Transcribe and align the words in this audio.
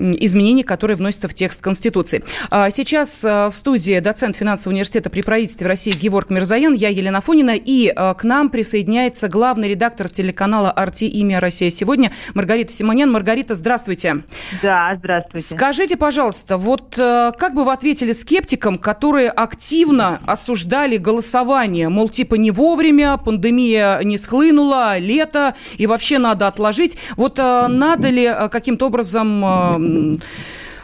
изменений, 0.01 0.63
которые 0.63 0.97
вносятся 0.97 1.29
в 1.29 1.35
текст 1.35 1.61
Конституции. 1.61 2.25
А 2.51 2.71
сейчас 2.71 3.23
э, 3.23 3.49
в 3.49 3.53
студии 3.53 3.99
доцент 4.01 4.37
финансового 4.37 4.75
университета 4.75 5.11
при 5.11 5.23
правительстве 5.23 5.67
России 5.67 5.93
Геворг 5.93 6.31
Мирзаян, 6.31 6.73
я 6.75 6.89
Елена 6.89 7.21
Фонина, 7.21 7.55
и 7.55 7.93
э, 7.95 8.15
к 8.15 8.25
нам 8.25 8.49
присоединяется 8.49 9.29
главный 9.29 9.69
редактор 9.69 10.09
телеканала 10.09 10.71
«Арти. 10.71 11.05
Имя 11.05 11.41
Россия 11.41 11.71
сегодня» 11.71 12.13
Маргарита 12.35 12.73
Симонян. 12.73 13.11
Маргарита, 13.11 13.55
здравствуйте. 13.55 14.23
Да, 14.63 14.95
здравствуйте. 14.99 15.47
Скажите, 15.47 15.97
пожалуйста, 15.97 16.57
вот 16.57 16.95
как 16.96 17.55
бы 17.55 17.65
вы 17.65 17.73
ответили 17.73 18.13
скептикам, 18.13 18.79
которые 18.79 19.30
активно 19.30 20.21
осуждали 20.27 20.96
голосование, 20.96 21.89
мол, 21.89 22.09
типа 22.09 22.37
не 22.37 22.51
вовремя, 22.51 23.17
пандемия 23.17 24.01
не 24.02 24.19
схлынула, 24.19 24.99
лето, 24.99 25.55
и 25.77 25.87
вообще 25.87 26.19
надо 26.19 26.46
отложить. 26.46 26.99
Вот 27.17 27.39
надо 27.39 28.09
ли 28.09 28.30
каким-то 28.51 28.87
образом 28.87 29.90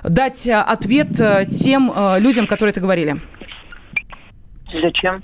дать 0.02 0.48
ответ 0.48 1.12
тем 1.48 1.92
людям, 2.18 2.46
которые 2.46 2.72
это 2.72 2.80
говорили? 2.80 3.16
Зачем? 4.72 5.22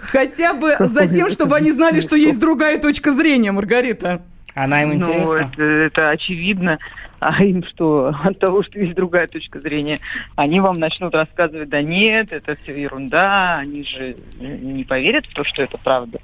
Хотя 0.00 0.54
бы 0.54 0.76
за 0.80 1.06
тем, 1.06 1.28
чтобы 1.28 1.56
они 1.56 1.70
знали, 1.70 2.00
что 2.00 2.16
есть 2.16 2.40
другая 2.40 2.78
точка 2.78 3.12
зрения, 3.12 3.52
Маргарита. 3.52 4.22
Она 4.54 4.82
им 4.82 4.88
ну, 4.90 4.94
интересна? 4.96 5.34
Ну, 5.34 5.38
это, 5.38 5.62
это 5.62 6.10
очевидно. 6.10 6.78
А 7.20 7.44
им 7.44 7.62
что, 7.64 8.14
от 8.24 8.38
того, 8.38 8.62
что 8.62 8.80
есть 8.80 8.94
другая 8.94 9.26
точка 9.26 9.60
зрения, 9.60 9.98
они 10.36 10.60
вам 10.60 10.76
начнут 10.76 11.14
рассказывать, 11.14 11.68
да 11.68 11.82
нет, 11.82 12.32
это 12.32 12.56
все 12.56 12.80
ерунда, 12.80 13.58
они 13.58 13.84
же 13.84 14.16
не 14.40 14.84
поверят 14.84 15.26
в 15.26 15.34
то, 15.34 15.44
что 15.44 15.62
это 15.62 15.76
правда. 15.76 16.18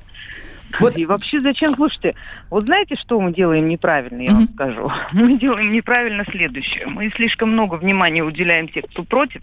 Вот. 0.81 0.97
И 0.97 1.07
вообще 1.07 1.41
зачем? 1.41 1.71
Слушайте, 1.71 2.15
вот 2.51 2.65
знаете, 2.65 2.97
что 2.97 3.21
мы 3.21 3.33
делаем 3.33 3.69
неправильно, 3.69 4.23
я 4.23 4.29
mm-hmm. 4.29 4.35
вам 4.35 4.49
скажу? 4.55 4.93
Мы 5.13 5.39
делаем 5.39 5.71
неправильно 5.71 6.25
следующее. 6.31 6.87
Мы 6.87 7.11
слишком 7.11 7.53
много 7.53 7.77
внимания 7.77 8.23
уделяем 8.23 8.69
тем, 8.69 8.85
кто 8.85 9.05
против, 9.05 9.43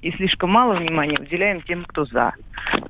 и 0.00 0.10
слишком 0.12 0.50
мало 0.50 0.74
внимания 0.74 1.18
уделяем 1.18 1.60
тем, 1.62 1.84
кто 1.84 2.04
за. 2.04 2.34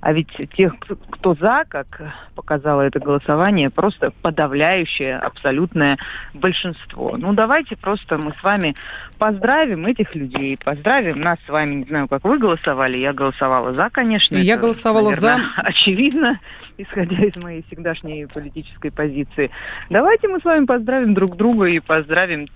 А 0.01 0.13
ведь 0.13 0.29
тех, 0.57 0.75
кто 0.79 1.35
за, 1.35 1.65
как 1.69 2.15
показало 2.35 2.83
это 2.83 2.99
голосование, 2.99 3.71
просто 3.71 4.13
подавляющее 4.23 5.17
абсолютное 5.17 5.99
большинство. 6.35 7.17
Ну, 7.17 7.33
давайте 7.33 7.77
просто 7.77 8.19
мы 8.19 8.33
с 8.39 8.43
вами 8.43 8.75
поздравим 9.19 9.87
этих 9.87 10.15
людей, 10.15 10.59
поздравим 10.63 11.21
нас 11.21 11.39
с 11.47 11.49
вами. 11.49 11.77
Не 11.77 11.85
знаю, 11.85 12.09
как 12.09 12.25
вы 12.25 12.39
голосовали, 12.39 12.99
я 12.99 13.13
голосовала 13.13 13.73
за, 13.73 13.91
конечно. 13.91 14.37
Я 14.37 14.55
это, 14.55 14.63
голосовала 14.63 15.11
наверное, 15.11 15.39
за. 15.39 15.43
Очевидно, 15.63 16.41
исходя 16.79 17.25
из 17.25 17.43
моей 17.43 17.65
всегдашней 17.73 18.27
политической 18.27 18.91
позиции. 18.91 19.51
Давайте 19.89 20.29
мы 20.29 20.41
с 20.41 20.45
вами 20.45 20.67
поздравим 20.67 21.15
друг 21.15 21.37
друга 21.37 21.67
и 21.67 21.81
поздравим 21.81 22.47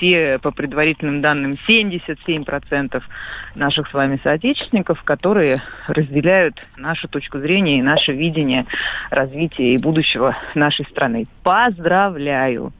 те, 0.00 0.38
по 0.40 0.50
предварительным 0.52 1.20
данным, 1.20 1.56
77% 1.68 3.02
наших 3.54 3.88
с 3.88 3.92
вами 3.92 4.20
соотечественников, 4.22 5.02
которые 5.02 5.58
разделяют 5.88 6.64
нашу 6.76 7.08
точку 7.08 7.38
зрения 7.38 7.78
и 7.78 7.82
наше 7.82 8.12
видение 8.12 8.66
развития 9.10 9.74
и 9.74 9.78
будущего 9.78 10.36
нашей 10.54 10.84
страны. 10.86 11.26
Поздравляю! 11.42 12.72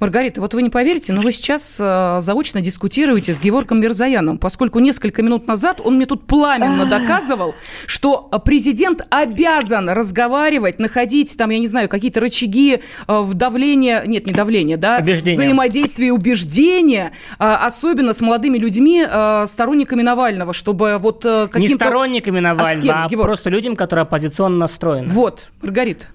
Маргарита, 0.00 0.40
вот 0.40 0.54
вы 0.54 0.62
не 0.62 0.70
поверите, 0.70 1.12
но 1.12 1.22
вы 1.22 1.32
сейчас 1.32 1.78
э, 1.80 2.18
заочно 2.20 2.60
дискутируете 2.60 3.34
с 3.34 3.40
Георгом 3.40 3.80
Мирзаяном, 3.80 4.38
поскольку 4.38 4.78
несколько 4.78 5.22
минут 5.22 5.46
назад 5.46 5.80
он 5.82 5.96
мне 5.96 6.06
тут 6.06 6.26
пламенно 6.26 6.84
доказывал, 6.86 7.54
что 7.86 8.28
президент 8.44 9.02
обязан 9.10 9.88
разговаривать, 9.88 10.78
находить 10.78 11.36
там, 11.36 11.50
я 11.50 11.58
не 11.58 11.66
знаю, 11.66 11.88
какие-то 11.88 12.20
рычаги 12.20 12.80
э, 13.08 13.20
в 13.20 13.34
давление, 13.34 14.02
нет, 14.06 14.26
не 14.26 14.32
давление, 14.32 14.76
да, 14.76 14.98
убеждения. 15.00 15.36
взаимодействие 15.36 16.12
убеждения, 16.12 17.12
э, 17.38 17.44
особенно 17.44 18.12
с 18.12 18.20
молодыми 18.20 18.58
людьми, 18.58 19.04
э, 19.08 19.44
сторонниками 19.46 20.02
Навального, 20.02 20.52
чтобы 20.52 20.98
вот 20.98 21.24
э, 21.24 21.48
каким-то... 21.48 21.68
Не 21.68 21.74
сторонниками 21.74 22.40
Навального, 22.40 23.04
а, 23.04 23.06
а 23.06 23.08
просто 23.08 23.50
людям, 23.50 23.76
которые 23.76 24.04
оппозиционно 24.04 24.58
настроены. 24.58 25.08
Вот, 25.08 25.50
Маргарита 25.62 26.06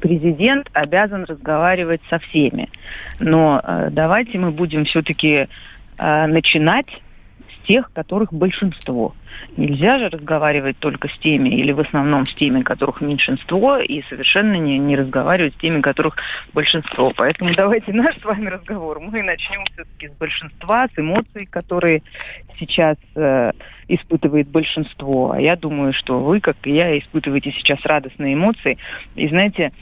президент 0.00 0.68
обязан 0.72 1.24
разговаривать 1.24 2.00
со 2.10 2.16
всеми. 2.20 2.68
Но 3.20 3.60
э, 3.62 3.88
давайте 3.90 4.38
мы 4.38 4.50
будем 4.50 4.84
все-таки 4.84 5.48
э, 5.98 6.26
начинать 6.26 6.86
тех, 7.66 7.92
которых 7.92 8.32
большинство. 8.32 9.14
Нельзя 9.56 9.98
же 9.98 10.08
разговаривать 10.08 10.78
только 10.78 11.08
с 11.08 11.18
теми, 11.18 11.50
или 11.50 11.72
в 11.72 11.80
основном 11.80 12.24
с 12.24 12.34
теми, 12.34 12.62
которых 12.62 13.00
меньшинство, 13.00 13.78
и 13.78 14.02
совершенно 14.08 14.54
не, 14.54 14.78
не 14.78 14.96
разговаривать 14.96 15.54
с 15.54 15.58
теми, 15.58 15.80
которых 15.80 16.16
большинство. 16.52 17.12
Поэтому 17.16 17.54
давайте 17.54 17.92
наш 17.94 18.16
с 18.18 18.24
вами 18.24 18.48
разговор. 18.48 19.00
Мы 19.00 19.22
начнем 19.22 19.64
все-таки 19.72 20.08
с 20.08 20.12
большинства, 20.12 20.86
с 20.94 20.98
эмоций, 20.98 21.46
которые 21.46 22.02
сейчас 22.58 22.96
э, 23.14 23.52
испытывает 23.88 24.48
большинство. 24.48 25.32
А 25.32 25.40
я 25.40 25.56
думаю, 25.56 25.92
что 25.92 26.20
вы, 26.20 26.40
как 26.40 26.56
и 26.64 26.72
я, 26.72 26.98
испытываете 26.98 27.52
сейчас 27.52 27.78
радостные 27.84 28.34
эмоции. 28.34 28.78
И 29.14 29.28
знаете, 29.28 29.72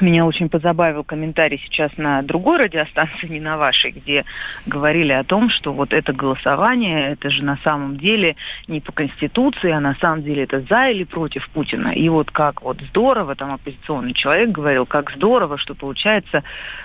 меня 0.00 0.24
очень 0.24 0.48
позабавил 0.48 1.04
комментарий 1.04 1.60
сейчас 1.64 1.90
на 1.96 2.22
другой 2.22 2.58
радиостанции, 2.58 3.28
не 3.28 3.40
на 3.40 3.56
вашей, 3.56 3.90
где 3.90 4.24
говорили 4.66 5.12
о 5.12 5.24
том, 5.24 5.50
что 5.50 5.72
вот 5.72 5.92
это 5.92 6.12
голосование, 6.12 7.12
это 7.12 7.30
же 7.30 7.44
на 7.44 7.58
самом 7.58 7.98
деле 7.98 8.36
не 8.68 8.80
по 8.80 8.92
Конституции, 8.92 9.70
а 9.70 9.80
на 9.80 9.94
самом 9.96 10.22
деле 10.22 10.44
это 10.44 10.60
за 10.62 10.88
или 10.88 11.04
против 11.04 11.48
Путина. 11.50 11.88
И 11.88 12.08
вот 12.08 12.30
как 12.30 12.62
вот 12.62 12.80
здорово, 12.88 13.34
там 13.34 13.52
оппозиционный 13.52 14.14
человек 14.14 14.50
говорил, 14.50 14.86
как 14.86 15.10
здорово, 15.12 15.58
что 15.58 15.74
получается 15.74 16.42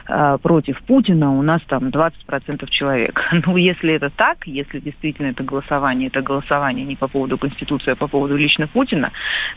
э, 0.07 0.37
против 0.41 0.81
Путина 0.81 1.37
у 1.37 1.41
нас 1.41 1.61
там 1.67 1.89
20% 1.89 2.69
человек. 2.69 3.23
Ну, 3.47 3.55
если 3.55 3.93
это 3.93 4.09
так, 4.09 4.45
если 4.45 4.79
действительно 4.79 5.27
это 5.27 5.43
голосование, 5.43 6.07
это 6.07 6.21
голосование 6.21 6.85
не 6.85 6.95
по 6.95 7.07
поводу 7.07 7.37
Конституции, 7.37 7.91
а 7.91 7.95
по 7.95 8.07
поводу 8.07 8.35
лично 8.35 8.67
Путина, 8.67 9.11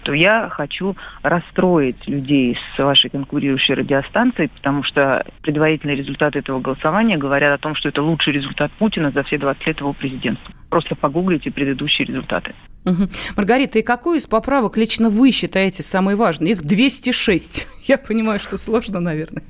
то 0.05 0.12
я 0.12 0.49
хочу 0.49 0.97
расстроить 1.22 2.06
людей 2.06 2.56
с 2.77 2.78
вашей 2.78 3.11
конкуренцией 3.11 3.40
конкурирующей 3.41 3.75
радиостанции, 3.75 4.47
потому 4.47 4.83
что 4.83 5.25
предварительные 5.43 5.97
результаты 5.97 6.41
этого 6.41 6.61
голосования 6.61 7.17
говорят 7.17 7.59
о 7.59 7.62
том, 7.62 7.75
что 7.75 7.89
это 7.89 8.03
лучший 8.03 8.33
результат 8.33 8.71
Путина 8.78 9.11
за 9.11 9.23
все 9.23 9.39
20 9.39 9.67
лет 9.67 9.81
его 9.81 9.93
президентства. 9.93 10.53
Просто 10.69 10.95
погуглите 10.95 11.50
предыдущие 11.50 12.06
результаты. 12.06 12.55
Угу. 12.84 13.09
Маргарита, 13.37 13.79
и 13.79 13.83
какой 13.83 14.19
из 14.19 14.26
поправок 14.26 14.76
лично 14.76 15.09
вы 15.09 15.32
считаете 15.32 15.82
самой 15.82 16.17
важной? 16.17 16.50
Их 16.50 16.62
206. 16.62 17.67
Я 17.85 17.99
понимаю, 17.99 18.38
что 18.38 18.56
сложно, 18.56 19.00
наверное. 19.00 19.43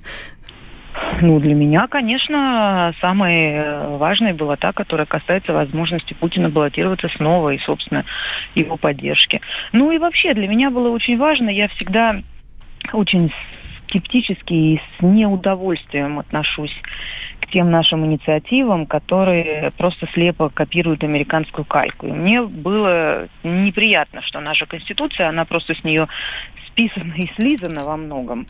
Ну, 1.20 1.38
для 1.38 1.54
меня, 1.54 1.86
конечно, 1.86 2.92
самой 3.00 3.96
важной 3.98 4.32
была 4.32 4.56
та, 4.56 4.72
которая 4.72 5.06
касается 5.06 5.52
возможности 5.52 6.14
Путина 6.14 6.48
баллотироваться 6.48 7.08
снова 7.16 7.50
и, 7.50 7.58
собственно, 7.58 8.04
его 8.54 8.76
поддержки. 8.76 9.40
Ну 9.72 9.92
и 9.92 9.98
вообще 9.98 10.34
для 10.34 10.48
меня 10.48 10.70
было 10.70 10.88
очень 10.90 11.16
важно, 11.16 11.48
я 11.48 11.68
всегда 11.68 12.22
очень 12.92 13.32
скептически 13.90 14.54
и 14.54 14.78
с 14.78 15.02
неудовольствием 15.02 16.20
отношусь 16.20 16.74
к 17.40 17.48
тем 17.48 17.70
нашим 17.70 18.06
инициативам, 18.06 18.86
которые 18.86 19.72
просто 19.76 20.06
слепо 20.12 20.48
копируют 20.48 21.02
американскую 21.02 21.64
кайку. 21.64 22.06
И 22.06 22.12
мне 22.12 22.42
было 22.42 23.28
неприятно, 23.42 24.22
что 24.22 24.40
наша 24.40 24.66
Конституция, 24.66 25.28
она 25.28 25.44
просто 25.44 25.74
с 25.74 25.82
нее 25.82 26.06
списана 26.68 27.14
и 27.14 27.28
слизана 27.34 27.84
во 27.84 27.96
многом. 27.96 28.46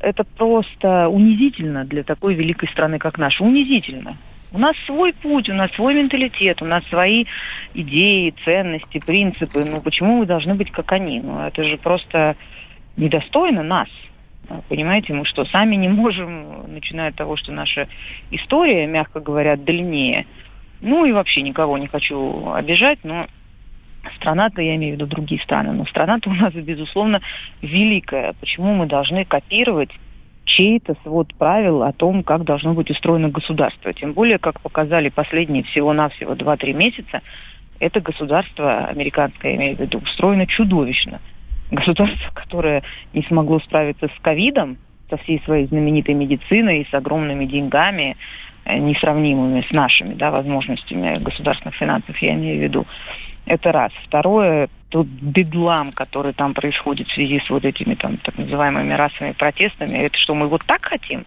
Это 0.00 0.24
просто 0.24 1.08
унизительно 1.08 1.84
для 1.84 2.02
такой 2.02 2.34
великой 2.34 2.68
страны, 2.70 2.98
как 2.98 3.18
наша. 3.18 3.44
Унизительно. 3.44 4.16
У 4.52 4.58
нас 4.58 4.74
свой 4.86 5.12
путь, 5.12 5.48
у 5.48 5.54
нас 5.54 5.70
свой 5.72 5.94
менталитет, 5.94 6.62
у 6.62 6.64
нас 6.64 6.82
свои 6.86 7.26
идеи, 7.74 8.34
ценности, 8.44 8.98
принципы. 8.98 9.62
Ну 9.64 9.80
почему 9.82 10.18
мы 10.18 10.26
должны 10.26 10.54
быть 10.54 10.70
как 10.72 10.90
они? 10.92 11.20
Ну 11.20 11.40
это 11.40 11.62
же 11.62 11.76
просто 11.76 12.34
недостойно 12.96 13.62
нас. 13.62 13.88
Понимаете, 14.68 15.12
мы 15.12 15.24
что, 15.24 15.44
сами 15.44 15.76
не 15.76 15.88
можем, 15.88 16.72
начиная 16.72 17.10
от 17.10 17.16
того, 17.16 17.36
что 17.36 17.52
наша 17.52 17.88
история, 18.30 18.86
мягко 18.86 19.20
говоря, 19.20 19.56
длиннее. 19.56 20.26
Ну 20.80 21.04
и 21.04 21.12
вообще 21.12 21.42
никого 21.42 21.78
не 21.78 21.86
хочу 21.86 22.50
обижать, 22.52 22.98
но 23.04 23.26
страна-то, 24.16 24.62
я 24.62 24.76
имею 24.76 24.94
в 24.94 24.96
виду 24.96 25.06
другие 25.06 25.40
страны, 25.40 25.72
но 25.72 25.84
страна-то 25.86 26.30
у 26.30 26.34
нас, 26.34 26.52
безусловно, 26.54 27.20
великая. 27.62 28.34
Почему 28.40 28.74
мы 28.74 28.86
должны 28.86 29.24
копировать 29.24 29.90
чей-то 30.44 30.96
свод 31.02 31.34
правил 31.34 31.82
о 31.82 31.92
том, 31.92 32.22
как 32.22 32.44
должно 32.44 32.74
быть 32.74 32.90
устроено 32.90 33.28
государство. 33.28 33.92
Тем 33.92 34.14
более, 34.14 34.38
как 34.38 34.60
показали 34.60 35.08
последние 35.08 35.62
всего-навсего 35.64 36.34
2-3 36.34 36.72
месяца, 36.72 37.20
это 37.78 38.00
государство 38.00 38.86
американское, 38.86 39.52
я 39.52 39.56
имею 39.56 39.76
в 39.76 39.80
виду, 39.80 39.98
устроено 39.98 40.46
чудовищно. 40.46 41.20
Государство, 41.70 42.30
которое 42.34 42.82
не 43.12 43.22
смогло 43.22 43.60
справиться 43.60 44.08
с 44.08 44.20
ковидом, 44.20 44.78
со 45.08 45.16
всей 45.18 45.40
своей 45.44 45.66
знаменитой 45.66 46.14
медициной 46.14 46.86
с 46.90 46.94
огромными 46.94 47.44
деньгами, 47.44 48.16
э, 48.64 48.78
несравнимыми 48.78 49.64
с 49.68 49.72
нашими 49.72 50.14
да, 50.14 50.30
возможностями 50.30 51.18
государственных 51.20 51.74
финансов, 51.74 52.16
я 52.18 52.34
имею 52.34 52.58
в 52.58 52.62
виду. 52.62 52.86
Это 53.46 53.72
раз. 53.72 53.92
Второе, 54.04 54.68
тот 54.90 55.06
бедлам, 55.06 55.90
который 55.92 56.32
там 56.32 56.54
происходит 56.54 57.08
в 57.08 57.14
связи 57.14 57.40
с 57.40 57.50
вот 57.50 57.64
этими 57.64 57.94
там 57.94 58.16
так 58.18 58.38
называемыми 58.38 58.92
расовыми 58.92 59.32
протестами, 59.32 59.96
это 59.96 60.16
что, 60.18 60.34
мы 60.34 60.48
вот 60.48 60.64
так 60.66 60.84
хотим? 60.84 61.24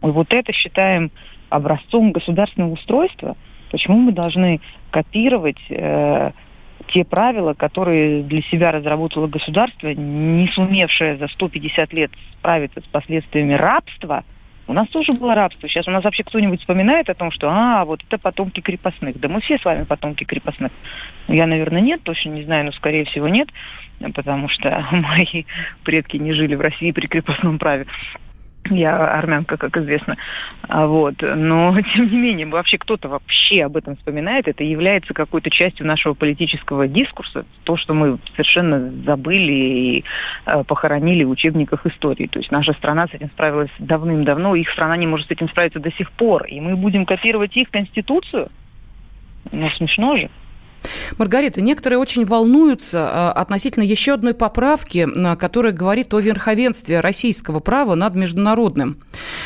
Мы 0.00 0.12
вот 0.12 0.32
это 0.32 0.52
считаем 0.52 1.10
образцом 1.48 2.12
государственного 2.12 2.72
устройства? 2.72 3.36
Почему 3.70 3.98
мы 3.98 4.12
должны 4.12 4.60
копировать 4.90 5.60
э, 5.68 6.30
те 6.88 7.04
правила, 7.04 7.54
которые 7.54 8.22
для 8.22 8.42
себя 8.42 8.72
разработало 8.72 9.26
государство, 9.26 9.88
не 9.88 10.48
сумевшее 10.48 11.16
за 11.16 11.26
150 11.26 11.92
лет 11.92 12.10
справиться 12.38 12.80
с 12.80 12.84
последствиями 12.84 13.54
рабства– 13.54 14.24
у 14.68 14.72
нас 14.72 14.88
тоже 14.88 15.12
было 15.12 15.34
рабство. 15.34 15.68
Сейчас 15.68 15.86
у 15.86 15.92
нас 15.92 16.02
вообще 16.02 16.24
кто-нибудь 16.24 16.60
вспоминает 16.60 17.08
о 17.08 17.14
том, 17.14 17.30
что, 17.30 17.48
а, 17.48 17.84
вот 17.84 18.02
это 18.02 18.18
потомки 18.18 18.60
крепостных. 18.60 19.18
Да 19.20 19.28
мы 19.28 19.40
все 19.40 19.58
с 19.58 19.64
вами 19.64 19.84
потомки 19.84 20.24
крепостных. 20.24 20.72
Я, 21.28 21.46
наверное, 21.46 21.80
нет, 21.80 22.02
точно 22.02 22.30
не 22.30 22.42
знаю, 22.42 22.64
но, 22.64 22.72
скорее 22.72 23.04
всего, 23.04 23.28
нет, 23.28 23.48
потому 24.14 24.48
что 24.48 24.84
мои 24.90 25.44
предки 25.84 26.16
не 26.16 26.32
жили 26.32 26.56
в 26.56 26.60
России 26.60 26.90
при 26.90 27.06
крепостном 27.06 27.58
праве. 27.58 27.86
Я 28.70 29.18
армянка, 29.18 29.56
как 29.56 29.76
известно. 29.76 30.16
А 30.62 30.86
вот. 30.86 31.14
Но, 31.20 31.76
тем 31.94 32.10
не 32.10 32.16
менее, 32.16 32.46
вообще 32.46 32.78
кто-то 32.78 33.08
вообще 33.08 33.64
об 33.64 33.76
этом 33.76 33.96
вспоминает. 33.96 34.48
Это 34.48 34.64
является 34.64 35.14
какой-то 35.14 35.50
частью 35.50 35.86
нашего 35.86 36.14
политического 36.14 36.88
дискурса. 36.88 37.44
То, 37.64 37.76
что 37.76 37.94
мы 37.94 38.18
совершенно 38.32 38.90
забыли 39.04 39.52
и 39.52 40.04
э, 40.46 40.64
похоронили 40.64 41.24
в 41.24 41.30
учебниках 41.30 41.86
истории. 41.86 42.26
То 42.26 42.38
есть 42.38 42.50
наша 42.50 42.72
страна 42.74 43.06
с 43.08 43.14
этим 43.14 43.28
справилась 43.28 43.70
давным-давно, 43.78 44.54
их 44.54 44.70
страна 44.70 44.96
не 44.96 45.06
может 45.06 45.28
с 45.28 45.30
этим 45.30 45.48
справиться 45.48 45.80
до 45.80 45.90
сих 45.92 46.10
пор. 46.12 46.46
И 46.46 46.60
мы 46.60 46.76
будем 46.76 47.06
копировать 47.06 47.56
их 47.56 47.70
конституцию? 47.70 48.48
Ну, 49.52 49.70
смешно 49.70 50.16
же. 50.16 50.30
Маргарита, 51.18 51.60
некоторые 51.60 51.98
очень 51.98 52.24
волнуются 52.24 53.08
а, 53.10 53.32
относительно 53.32 53.84
еще 53.84 54.14
одной 54.14 54.34
поправки, 54.34 55.06
которая 55.36 55.72
говорит 55.72 56.12
о 56.14 56.20
верховенстве 56.20 57.00
российского 57.00 57.60
права 57.60 57.94
над 57.94 58.14
международным. 58.14 58.96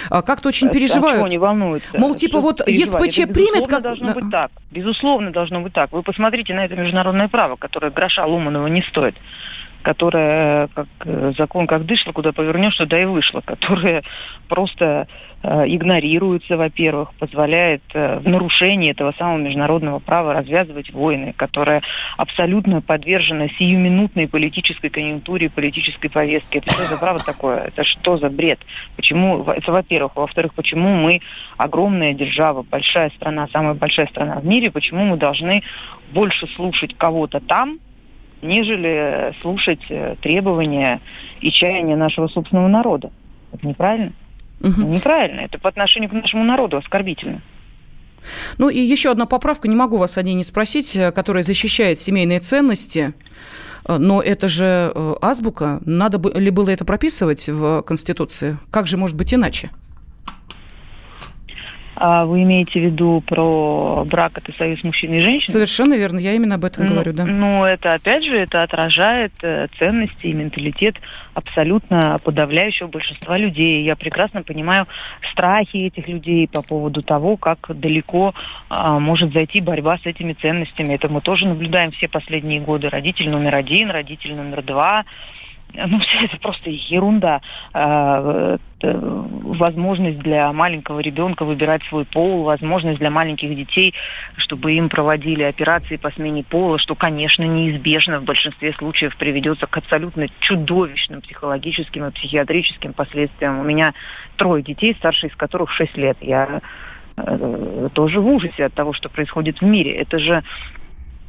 А, 0.08 0.22
как-то 0.22 0.48
очень 0.48 0.68
а 0.68 0.72
переживают. 0.72 1.24
А 1.24 1.28
не 1.28 1.38
волнуются? 1.38 1.98
Мол, 1.98 2.14
типа 2.14 2.38
что 2.38 2.40
вот 2.40 2.68
ЕСПЧ 2.68 3.20
это, 3.20 3.32
примет... 3.32 3.66
Как... 3.66 3.82
должно 3.82 4.12
быть 4.12 4.30
так. 4.30 4.50
Безусловно, 4.70 5.32
должно 5.32 5.60
быть 5.60 5.72
так. 5.72 5.92
Вы 5.92 6.02
посмотрите 6.02 6.54
на 6.54 6.64
это 6.64 6.76
международное 6.76 7.28
право, 7.28 7.56
которое 7.56 7.90
гроша 7.90 8.26
Луманова 8.26 8.66
не 8.66 8.82
стоит 8.82 9.14
которая 9.82 10.68
как 10.68 10.88
э, 11.04 11.32
закон 11.36 11.66
как 11.66 11.86
дышло, 11.86 12.12
куда 12.12 12.32
повернешь, 12.32 12.76
туда 12.76 13.00
и 13.00 13.04
вышло, 13.04 13.40
которая 13.40 14.02
просто 14.48 15.08
э, 15.42 15.64
игнорируется, 15.68 16.56
во-первых, 16.56 17.12
позволяет 17.14 17.82
э, 17.94 18.18
в 18.18 18.28
нарушении 18.28 18.90
этого 18.90 19.12
самого 19.18 19.38
международного 19.38 19.98
права 19.98 20.34
развязывать 20.34 20.92
войны, 20.92 21.34
которая 21.36 21.82
абсолютно 22.16 22.82
подвержена 22.82 23.48
сиюминутной 23.58 24.28
политической 24.28 24.90
конъюнктуре, 24.90 25.48
политической 25.48 26.08
повестке. 26.08 26.58
Это 26.58 26.70
что 26.70 26.86
за 26.86 26.96
право 26.96 27.18
такое? 27.20 27.58
Это 27.58 27.84
что 27.84 28.16
за 28.16 28.28
бред? 28.28 28.60
Почему? 28.96 29.44
Это, 29.44 29.72
во-первых. 29.72 30.16
Во-вторых, 30.16 30.54
почему 30.54 30.94
мы 30.94 31.20
огромная 31.56 32.12
держава, 32.12 32.62
большая 32.62 33.10
страна, 33.10 33.48
самая 33.52 33.74
большая 33.74 34.06
страна 34.08 34.40
в 34.40 34.44
мире, 34.44 34.70
почему 34.70 35.04
мы 35.04 35.16
должны 35.16 35.62
больше 36.12 36.46
слушать 36.48 36.96
кого-то 36.96 37.40
там, 37.40 37.78
нежели 38.42 39.34
слушать 39.40 39.80
э, 39.88 40.16
требования 40.20 41.00
и 41.40 41.50
чаяния 41.50 41.96
нашего 41.96 42.28
собственного 42.28 42.68
народа. 42.68 43.10
Это 43.52 43.66
неправильно. 43.66 44.12
Угу. 44.60 44.82
Неправильно. 44.82 45.40
Это 45.40 45.58
по 45.58 45.68
отношению 45.68 46.10
к 46.10 46.12
нашему 46.12 46.44
народу 46.44 46.76
оскорбительно. 46.76 47.42
Ну 48.58 48.68
и 48.68 48.78
еще 48.78 49.10
одна 49.10 49.24
поправка, 49.24 49.68
не 49.68 49.76
могу 49.76 49.96
вас 49.96 50.18
о 50.18 50.22
ней 50.22 50.34
не 50.34 50.44
спросить, 50.44 50.94
э, 50.96 51.12
которая 51.12 51.42
защищает 51.42 51.98
семейные 51.98 52.40
ценности. 52.40 53.14
Э, 53.86 53.96
но 53.98 54.22
это 54.22 54.48
же 54.48 54.92
азбука. 55.20 55.80
Надо 55.84 56.20
ли 56.38 56.50
было 56.50 56.70
это 56.70 56.84
прописывать 56.84 57.48
в 57.48 57.82
Конституции? 57.82 58.58
Как 58.70 58.86
же 58.86 58.96
может 58.96 59.16
быть 59.16 59.32
иначе? 59.34 59.70
А 62.02 62.24
вы 62.24 62.44
имеете 62.44 62.80
в 62.80 62.82
виду 62.82 63.22
про 63.26 64.04
брак, 64.06 64.38
это 64.38 64.56
союз 64.56 64.82
мужчины 64.82 65.16
и 65.16 65.20
женщины? 65.20 65.52
Совершенно 65.52 65.92
верно, 65.92 66.18
я 66.18 66.32
именно 66.32 66.54
об 66.54 66.64
этом 66.64 66.86
ну, 66.86 66.94
говорю, 66.94 67.12
да. 67.12 67.26
Ну, 67.26 67.62
это, 67.66 67.92
опять 67.92 68.24
же, 68.24 68.34
это 68.38 68.62
отражает 68.62 69.34
э, 69.42 69.66
ценности 69.78 70.26
и 70.26 70.32
менталитет 70.32 70.96
абсолютно 71.34 72.18
подавляющего 72.24 72.86
большинства 72.86 73.36
людей. 73.36 73.84
Я 73.84 73.96
прекрасно 73.96 74.42
понимаю 74.42 74.86
страхи 75.30 75.76
этих 75.76 76.08
людей 76.08 76.48
по 76.48 76.62
поводу 76.62 77.02
того, 77.02 77.36
как 77.36 77.58
далеко 77.68 78.34
а, 78.70 78.98
может 78.98 79.34
зайти 79.34 79.60
борьба 79.60 79.98
с 79.98 80.06
этими 80.06 80.32
ценностями. 80.32 80.94
Это 80.94 81.10
мы 81.10 81.20
тоже 81.20 81.46
наблюдаем 81.46 81.90
все 81.90 82.08
последние 82.08 82.60
годы. 82.60 82.88
Родитель 82.88 83.28
номер 83.28 83.56
один, 83.56 83.90
родитель 83.90 84.34
номер 84.34 84.62
два– 84.62 85.04
ну, 85.74 85.98
все 86.00 86.24
это 86.24 86.38
просто 86.38 86.70
ерунда. 86.70 87.40
А, 87.72 88.58
возможность 88.82 90.18
для 90.18 90.52
маленького 90.52 91.00
ребенка 91.00 91.44
выбирать 91.44 91.82
свой 91.84 92.04
пол, 92.04 92.44
возможность 92.44 92.98
для 92.98 93.10
маленьких 93.10 93.54
детей, 93.54 93.94
чтобы 94.36 94.72
им 94.72 94.88
проводили 94.88 95.42
операции 95.42 95.96
по 95.96 96.10
смене 96.10 96.44
пола, 96.44 96.78
что, 96.78 96.94
конечно, 96.94 97.42
неизбежно 97.42 98.20
в 98.20 98.24
большинстве 98.24 98.72
случаев 98.72 99.16
приведется 99.16 99.66
к 99.66 99.76
абсолютно 99.76 100.26
чудовищным 100.40 101.20
психологическим 101.20 102.06
и 102.06 102.10
психиатрическим 102.10 102.92
последствиям. 102.92 103.60
У 103.60 103.64
меня 103.64 103.92
трое 104.36 104.62
детей, 104.62 104.94
старший 104.98 105.28
из 105.28 105.36
которых 105.36 105.70
6 105.70 105.96
лет. 105.98 106.16
Я 106.20 106.62
э, 107.16 107.88
тоже 107.92 108.20
в 108.20 108.26
ужасе 108.26 108.64
от 108.64 108.74
того, 108.74 108.92
что 108.92 109.08
происходит 109.08 109.60
в 109.60 109.64
мире. 109.64 109.94
Это 109.94 110.18
же 110.18 110.42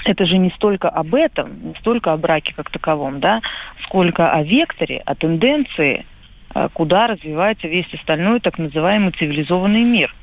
это 0.06 0.26
же 0.26 0.38
не 0.38 0.50
столько 0.52 0.90
об 0.90 1.14
этом, 1.16 1.70
не 1.70 1.76
столько 1.76 2.14
о 2.14 2.18
браке 2.18 2.54
как 2.56 2.70
таковом, 2.70 3.20
да, 3.20 3.42
сколько 3.84 4.32
о 4.32 4.44
векторе, 4.44 5.02
о 5.06 5.16
тенденции, 5.16 6.06
э, 6.54 6.70
куда 6.74 7.08
развивается 7.08 7.68
весь 7.68 7.92
остальной 7.94 8.40
так 8.40 8.58
называемый 8.58 9.12
цивилизованный 9.12 9.84
мир. 9.84 10.14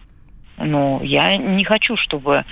Но 0.58 1.00
я 1.02 1.36
не 1.36 1.64
хочу, 1.64 1.96
чтобы 1.96 2.44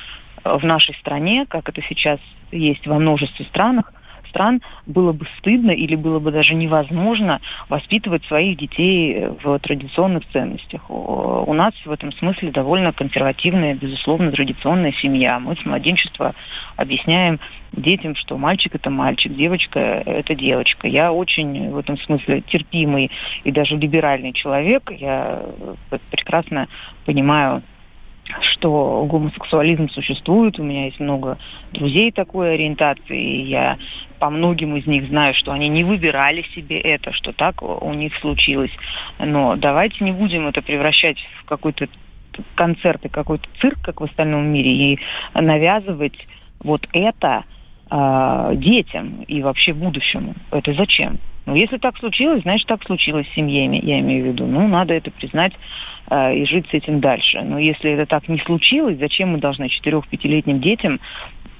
в 0.45 0.65
нашей 0.65 0.95
стране, 0.97 1.45
как 1.49 1.69
это 1.69 1.83
сейчас 1.83 2.21
есть 2.53 2.87
во 2.87 2.99
множестве 2.99 3.45
странах, 3.47 3.93
стран 4.37 4.61
было 4.85 5.13
бы 5.13 5.27
стыдно 5.39 5.71
или 5.71 5.97
было 5.97 6.19
бы 6.19 6.31
даже 6.31 6.55
невозможно 6.55 7.41
воспитывать 7.71 8.25
своих 8.27 8.59
детей 8.59 9.29
в 9.43 9.59
традиционных 9.61 10.25
ценностях. 10.31 10.83
У 10.91 11.53
нас 11.55 11.73
в 11.85 11.91
этом 11.91 12.13
смысле 12.13 12.51
довольно 12.51 12.93
консервативная, 12.93 13.75
безусловно, 13.75 14.31
традиционная 14.33 14.93
семья. 14.93 15.39
Мы 15.39 15.57
с 15.57 15.65
младенчества 15.65 16.35
объясняем 16.77 17.41
детям, 17.73 18.15
что 18.15 18.37
мальчик 18.37 18.75
это 18.75 18.91
мальчик, 18.91 19.35
девочка 19.35 19.81
это 19.81 20.35
девочка. 20.35 20.87
Я 20.87 21.13
очень 21.13 21.71
в 21.71 21.79
этом 21.79 21.97
смысле 21.99 22.43
терпимый 22.43 23.11
и 23.45 23.51
даже 23.51 23.77
либеральный 23.77 24.33
человек. 24.33 24.91
Я 24.91 25.43
прекрасно 26.11 26.69
понимаю 27.07 27.63
что 28.41 29.07
гомосексуализм 29.09 29.89
существует. 29.89 30.59
У 30.59 30.65
меня 30.65 30.87
есть 30.87 31.01
много 31.01 31.39
друзей 31.73 32.13
такой 32.13 32.55
ориентации. 32.55 33.21
И 33.21 33.43
я 33.43 33.79
по 34.19 34.31
многим 34.31 34.77
из 34.77 34.87
них 34.87 35.07
знаю, 35.09 35.35
что 35.35 35.53
они 35.53 35.69
не 35.69 35.85
выбирали 35.85 36.43
себе 36.55 36.81
это, 36.81 37.13
что 37.13 37.33
так 37.33 37.63
у 37.63 37.93
них 37.93 38.17
случилось. 38.17 38.73
Но 39.19 39.57
давайте 39.57 40.05
не 40.05 40.13
будем 40.13 40.47
это 40.49 40.63
превращать 40.63 41.19
в 41.41 41.45
какой-то 41.45 41.89
концерт 42.55 43.05
и 43.05 43.09
какой-то 43.09 43.49
цирк, 43.61 43.79
как 43.83 44.01
в 44.01 44.05
остальном 44.05 44.47
мире, 44.47 44.71
и 44.71 44.99
навязывать 45.35 46.27
вот 46.61 46.87
это 46.93 47.45
э, 47.91 48.53
детям 48.57 49.23
и 49.23 49.43
вообще 49.43 49.73
будущему. 49.73 50.35
Это 50.51 50.73
зачем? 50.75 51.19
Ну, 51.47 51.55
если 51.55 51.79
так 51.79 51.97
случилось, 51.99 52.43
значит, 52.43 52.67
так 52.67 52.83
случилось 52.85 53.27
с 53.29 53.35
семьями, 53.35 53.81
я 53.83 54.01
имею 54.01 54.25
в 54.25 54.27
виду. 54.29 54.47
Ну, 54.47 54.67
надо 54.67 54.95
это 54.95 55.13
признать 55.13 55.53
э, 56.11 56.37
и 56.37 56.45
жить 56.45 56.67
с 56.71 56.75
этим 56.75 57.01
дальше. 57.01 57.41
Но 57.43 57.59
если 57.59 57.93
это 57.93 58.07
так 58.07 58.29
не 58.29 58.39
случилось, 58.39 58.99
зачем 58.99 59.31
мы 59.31 59.39
должны 59.39 59.69
четырех-пятилетним 59.69 60.61
детям 60.61 61.01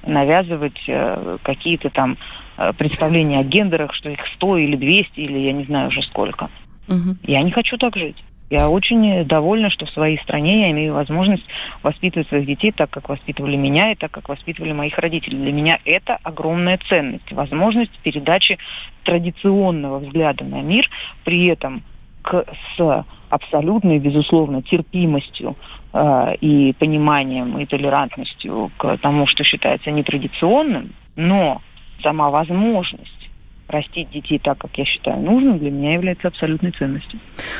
навязывать 0.05 0.83
э, 0.87 1.37
какие-то 1.41 1.89
там 1.89 2.17
э, 2.57 2.73
представления 2.73 3.39
о 3.39 3.43
гендерах, 3.43 3.93
что 3.93 4.09
их 4.09 4.19
100 4.35 4.57
или 4.57 4.75
200, 4.75 5.19
или 5.19 5.39
я 5.39 5.53
не 5.53 5.63
знаю 5.63 5.87
уже 5.87 6.01
сколько. 6.01 6.49
Угу. 6.89 7.17
Я 7.23 7.41
не 7.41 7.51
хочу 7.51 7.77
так 7.77 7.95
жить. 7.95 8.21
Я 8.49 8.69
очень 8.69 9.25
довольна, 9.25 9.69
что 9.69 9.85
в 9.85 9.89
своей 9.89 10.17
стране 10.19 10.61
я 10.61 10.71
имею 10.71 10.93
возможность 10.93 11.43
воспитывать 11.83 12.29
своих 12.29 12.45
детей 12.45 12.71
так, 12.71 12.89
как 12.89 13.09
воспитывали 13.09 13.57
меня 13.57 13.91
и 13.91 13.95
так, 13.95 14.11
как 14.11 14.29
воспитывали 14.29 14.71
моих 14.71 14.97
родителей. 14.97 15.37
Для 15.37 15.51
меня 15.51 15.79
это 15.83 16.17
огромная 16.23 16.79
ценность, 16.87 17.29
возможность 17.33 17.91
передачи 18.03 18.57
традиционного 19.03 19.99
взгляда 19.99 20.45
на 20.45 20.61
мир, 20.61 20.89
при 21.25 21.47
этом 21.47 21.83
к, 22.21 22.45
с 22.77 23.05
абсолютной, 23.29 23.99
безусловно, 23.99 24.61
терпимостью 24.61 25.57
э, 25.91 26.35
и 26.39 26.73
пониманием 26.73 27.57
и 27.57 27.65
толерантностью 27.65 28.71
к 28.77 28.97
тому, 28.97 29.27
что 29.27 29.43
считается 29.43 29.91
нетрадиционным, 29.91 30.93
но 31.17 31.61
сама 32.01 32.29
возможность 32.29 33.29
растить 33.67 34.09
детей 34.11 34.39
так, 34.39 34.57
как 34.57 34.77
я 34.77 34.85
считаю 34.85 35.21
нужным, 35.21 35.59
для 35.59 35.71
меня 35.71 35.93
является 35.93 36.29
абсолютной 36.29 36.71
ценностью. 36.71 37.19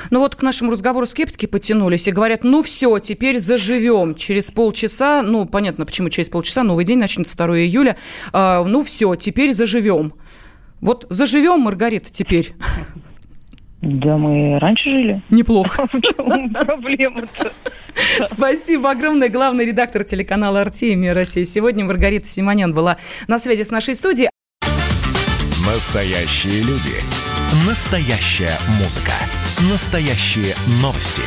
Ну 0.09 0.19
вот 0.19 0.35
к 0.35 0.41
нашему 0.41 0.71
разговору 0.71 1.05
скептики 1.05 1.45
потянулись 1.45 2.07
и 2.07 2.11
говорят, 2.11 2.43
ну 2.43 2.63
все, 2.63 2.99
теперь 2.99 3.39
заживем. 3.39 4.15
Через 4.15 4.51
полчаса, 4.51 5.21
ну 5.23 5.45
понятно, 5.45 5.85
почему 5.85 6.09
через 6.09 6.29
полчаса, 6.29 6.63
новый 6.63 6.85
день 6.85 6.99
начнется 6.99 7.37
2 7.37 7.59
июля, 7.59 7.97
э, 8.33 8.63
ну 8.63 8.83
все, 8.83 9.15
теперь 9.15 9.51
заживем. 9.51 10.13
Вот 10.81 11.05
заживем, 11.09 11.61
Маргарита, 11.61 12.11
теперь. 12.11 12.53
Да, 13.81 14.17
мы 14.17 14.59
раньше 14.59 14.89
жили. 14.89 15.21
Неплохо. 15.29 15.87
Проблема-то? 16.17 17.51
Спасибо 18.25 18.91
огромное. 18.91 19.29
Главный 19.29 19.65
редактор 19.65 20.03
телеканала 20.03 20.61
«Артемия 20.61 21.13
России». 21.13 21.43
Сегодня 21.43 21.85
Маргарита 21.85 22.27
Симонян 22.27 22.73
была 22.73 22.97
на 23.27 23.39
связи 23.39 23.63
с 23.63 23.71
нашей 23.71 23.95
студией. 23.95 24.29
Настоящие 25.65 26.63
люди. 26.63 26.95
Настоящая 27.67 28.57
музыка. 28.79 29.13
Настоящие 29.61 30.55
новости. 30.83 31.23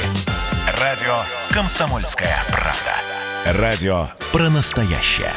Радио 0.81 1.23
«Комсомольская 1.51 2.37
правда». 2.49 3.61
Радио 3.61 4.07
про 4.31 4.49
настоящее. 4.49 5.33